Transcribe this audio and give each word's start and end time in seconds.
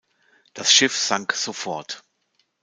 Das 0.55 0.73
Schiff 0.73 0.97
sank 0.97 1.33
sofort. 1.33 2.03